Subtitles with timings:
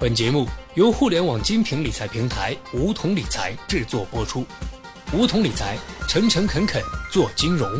[0.00, 4.46] 本节目由互联网精品理财平台梧桐理财制作播出。
[5.12, 5.76] 梧桐理财，
[6.08, 7.70] 诚诚恳恳做金融。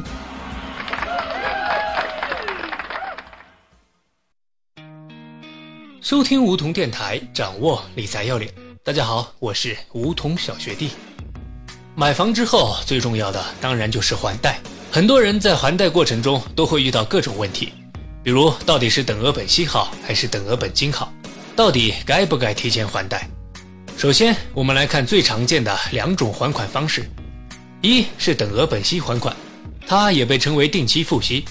[6.03, 8.47] 收听梧桐电台，掌握理财要领。
[8.85, 10.91] 大家好，我是梧桐小学弟。
[11.97, 14.61] 买房之后，最重要的当然就是还贷。
[14.93, 17.73] 很多人在还贷过程中都会遇到各种问题，
[18.23, 21.11] 比如到底是等额本息好还是等额本金好？
[21.61, 23.29] 到底该不该提前还贷？
[23.95, 27.05] 首先，我们来看最常见的两种还款方式，
[27.83, 29.37] 一是等额本息还款，
[29.87, 31.45] 它也被称为定期付息，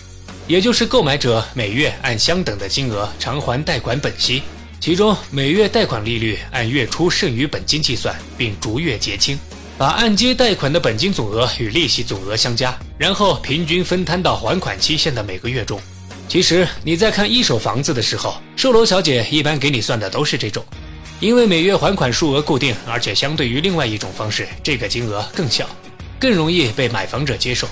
[0.47, 4.41] 也就是购买者每月按相等的金额偿还贷款本息，
[4.79, 9.37] 其中每月贷款利率按月初剩余本金计算，并逐月结清，
[9.77, 15.79] 把按揭贷款的本金总额与利息总额相加，然后平均分摊到还款期限的每个月中。
[16.29, 20.63] 其实你在看一手房子的时候，售楼小姐一般给你算的都是这种，
[21.19, 25.67] 因为每月还款数额固定，而且相对于另外一种方式，这个金额更小，
[26.19, 27.67] 更容易被买房者接受。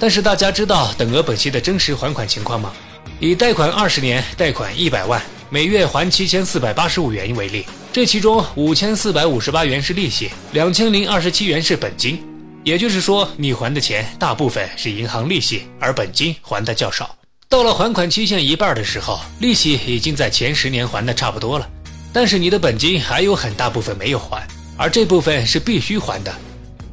[0.00, 2.72] 但是大家知道等额本息的真实还款情况吗？
[3.20, 12.18] 以贷款二十年，贷款一百万，每月还七千四百八十五元为例，这其中五千四百五十八元是利息，两千零二十七元是本金，
[12.64, 17.17] 也就是说你还的钱大部分是银行利息，而本金还的较少。
[17.50, 21.66] 到了还款期限一半的时候，利息已经在前十年还的差不多了，
[22.12, 24.46] 但是你的本金还有很大部分没有还，
[24.76, 26.34] 而这部分是必须还的。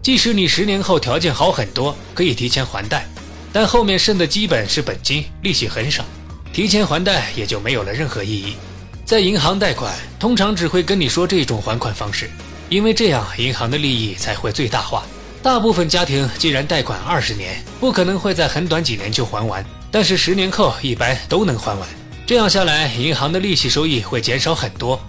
[0.02, 3.06] 即使你十年后条件好很多，可以提前还贷，
[3.52, 6.06] 但后面剩的基本是本金，利息很少，
[6.54, 8.56] 提前还贷也就没有了任何意义。
[9.04, 12.30] 在银行贷款，通常只会跟你说这种还款方式，
[12.70, 15.06] 因为这样银行的利益才会最大化。
[15.46, 19.64] 大部分家庭既然贷款二十年，不可能会在很短几年就还完。
[19.92, 21.88] 但是十年后一般都能还完，
[22.26, 25.00] 这样下来，银行的利息收益会减少很多。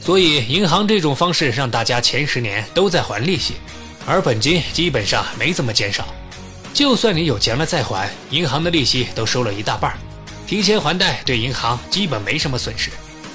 [0.00, 3.56] 所以，银行这种方式让大家前十年都在还利息，
[4.06, 6.06] 而本金基本上没怎么减少。
[6.72, 9.92] 就算你有钱了再还，银行的利息都收了一大半。
[10.46, 12.88] 提前还贷对银行基本没什么损失。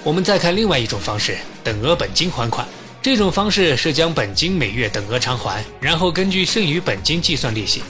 [0.04, 2.68] 我们再看另外一种方式，等额本金还款。
[3.08, 7.82] 这种方式是将本金每月等额偿还，然后根据剩余本金计算利息。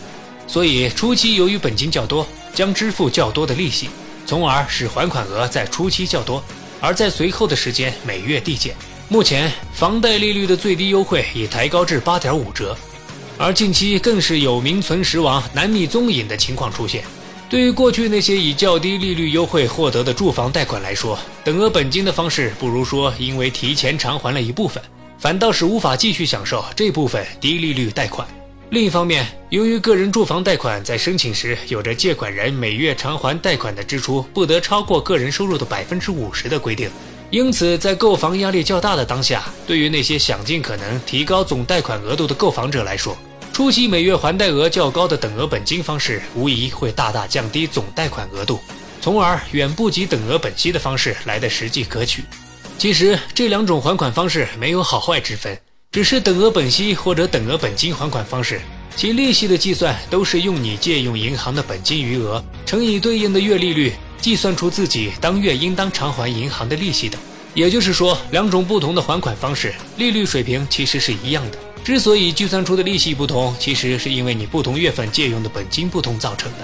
[0.46, 2.24] 所以初期由于本金较多。
[2.54, 3.90] 将支付较多的利息，
[4.28, 6.44] 从而使还款额在初期较多，
[6.80, 8.76] 而在随后的时间每月递减。
[9.10, 12.78] 目前房贷利率的最低优惠已抬高至八点五折，
[13.40, 17.04] 而近期更是有名存实亡、难觅踪影的情况出现。
[17.50, 24.80] 对于过去那些以较低利率优惠获得的住房贷款来说，等额本金的方式不如说因为提前偿还了一部分，
[25.20, 28.28] 反倒是无法继续享受这部分低利率贷款。
[28.70, 36.90] 另一方面，由于个人住房贷款在申请时有着借款人每月偿还贷款的支出不得超过个人收入的百分之五十的规定，
[37.32, 43.18] 因此在购房压力较大的当下，对于那些想尽可能提高总贷款额度的购房者来说，
[43.54, 48.60] 初期每月还贷额较高的等额本金方式无疑会大大降低总贷款额度，
[49.00, 52.24] 从而远不及等额本息的方式来的实际可取。
[52.78, 55.58] 其实这两种还款方式没有好坏之分。
[55.92, 58.62] 只是等额本息或者等额本金还款方式，
[58.96, 67.18] 其利息的计算都是用你借用银行的本金余额乘以对应的月利率，计算出自己当月应当偿还银行的利息的。
[67.56, 71.58] 也就是说，两种不同的还款方式，利率水平其实是一样的。
[71.84, 76.60] 之所以计算出的利息不同，其实是因为你不同月份借用的本金不同造成的。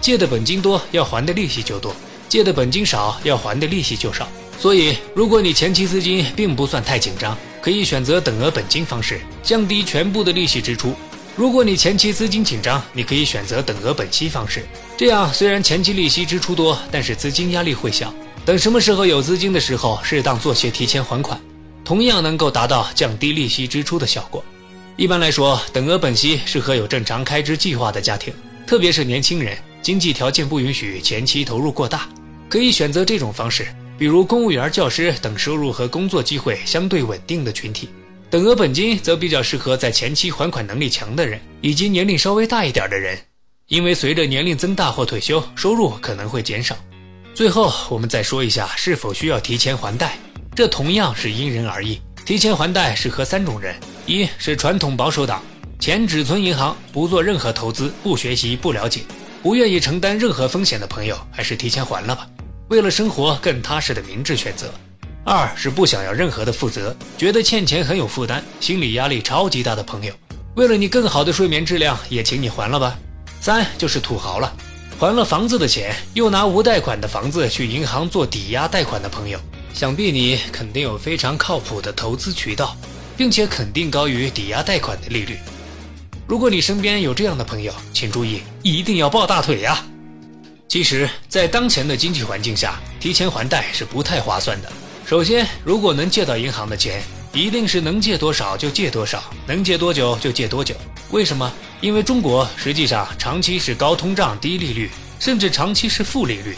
[0.00, 1.92] 借的本金多，要还的利息就多；
[2.28, 4.28] 借的本金少，要还的利息就少。
[4.58, 10.94] 所以，如果你前期资金并不算太紧张，可以选择等额本金方式，降低全部的利息支出。
[11.36, 14.64] 如果你前期资金紧张，你可以选择等额本息方式。
[14.96, 18.14] 这样虽然前期利息支出多，但是资金压力会小。
[18.44, 21.40] 等什么时候有资金的时候，适当做些提前还款，
[21.84, 24.44] 同样能够达到降低利息支出的效果。
[24.96, 28.32] 一般来说，等额本息适合有正常开支计划的家庭，
[28.66, 32.08] 特别是年轻人，经济条件不允许前期投入过大，
[32.48, 33.66] 可以选择这种方式。
[33.96, 37.88] 比如公务员、教师等收入和工作机会相对稳定的群体，
[38.28, 43.16] 等额本金则比较适合在前期还款能力强的人以及年龄稍微大一点的人，
[43.68, 46.76] 因为随着年龄增大或退休，收入可能会减少。
[47.34, 50.18] 最后，我们再说一下是否需要提前还贷，
[50.56, 52.00] 这同样是因人而异。
[52.26, 53.76] 提前还贷适合三种人：
[54.06, 55.42] 一是传统保守党，
[55.78, 59.02] 钱只存银行，不做任何投资，不学习，不了解，
[59.42, 62.26] 不愿意承担任何风险的朋友，还是提前还了吧。
[62.68, 64.72] 为了生活更踏实的明智选择，
[65.22, 70.14] 二是不想要任何的负责，觉得欠钱很有负担，心理压力超级大的朋友，
[70.54, 72.96] 为了你更好的睡眠质量，也请你还了吧。
[73.38, 74.50] 三就是土豪了，
[74.98, 79.38] 还了房子的钱，又拿无贷款的房子去银行做抵押贷款的朋友，
[79.74, 82.74] 想必你肯定有非常靠谱的投资渠道，
[83.14, 85.38] 并且肯定高于抵押贷款的利率。
[86.26, 89.84] 如果你身边有这样的朋友，请注意，一定要抱大腿呀！
[90.66, 94.72] 其实，在当前的经济环境下，提前还贷是不太划算的。
[95.06, 97.02] 首先，如果能借到银行的钱，
[97.32, 100.74] 一定是能借多少就借多少，能借多久就借多久。
[101.10, 101.52] 为什么？
[101.80, 104.90] 因为中国实际上长期是高通胀、低利率，
[105.20, 106.56] 甚至长期是负利率。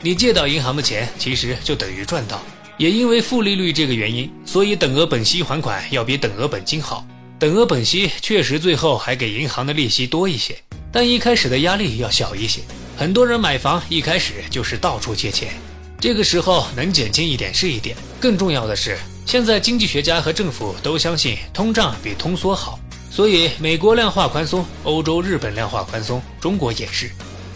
[0.00, 2.40] 你借到银行的钱，其实就等于赚到。
[2.78, 7.04] 也因为负利率这个原因，所以等额本息还款要比等额本金好。
[7.38, 10.56] 等额本息确实最后还给银行的利息多一些，
[10.92, 12.60] 但一开始的压力要小一些。
[12.98, 15.52] 很多人买房一开始就是到处借钱，
[16.00, 17.96] 这个时候能减轻一点是一点。
[18.18, 22.76] 更重要的是，现在经济学家和政府都相信通胀比通缩好，
[23.08, 27.08] 所以美国量化宽松，欧洲、日本量化宽松，中国也是。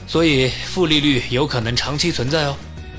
[0.07, 2.55] 所以负利率有可能长期存在哦。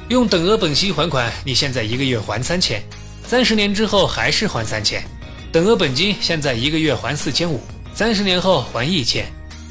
[0.10, 2.84] 用等额本息还款，你现在一个月还三千，
[3.26, 5.02] 三十年之后还是还三千。
[5.50, 7.62] 等额本金现在一个月还四千五，
[7.96, 9.26] 三十年后还一千。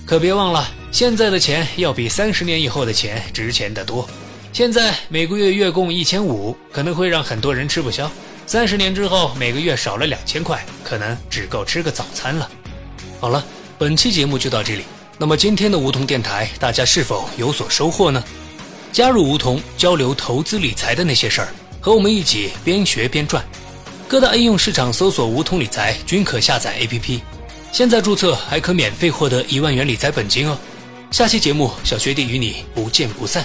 [0.07, 0.67] 可别忘了。
[0.93, 4.07] 现在的钱要比三十年以后的钱值钱得多。
[4.53, 8.09] 现在每个月月供一千五，可能会让很多人吃不消。
[8.47, 12.47] 三十年之后，每个月少了两千块，可能只够吃个早餐了。
[13.19, 13.43] 好了，
[13.79, 14.83] 本期节目就到这里。
[15.17, 18.23] 那么今天的梧桐电台，大家是否有所收获呢？
[18.93, 21.49] 加入梧桐，交流投资理财的那些事儿，
[21.81, 23.43] 和我们一起边学边赚。
[24.07, 27.23] 各大应用市场搜索“梧桐理财”均可下载 APP。
[27.73, 30.59] 现在注册还可免费获得一万元理财本金哦。
[31.13, 33.45] 下期节目，小学弟与你不见不散。